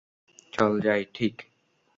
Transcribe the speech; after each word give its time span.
চল 0.53 0.73
যাই, 0.79 1.01
ঠিক! 1.13 1.35